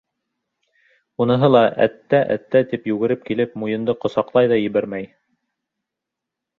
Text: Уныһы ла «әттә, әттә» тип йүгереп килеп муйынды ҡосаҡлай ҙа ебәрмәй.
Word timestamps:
Уныһы 1.25 1.49
ла 1.51 1.61
«әттә, 1.87 2.23
әттә» 2.37 2.63
тип 2.73 2.91
йүгереп 2.93 3.29
килеп 3.31 3.55
муйынды 3.65 3.99
ҡосаҡлай 4.03 4.53
ҙа 4.57 4.63
ебәрмәй. 4.67 5.11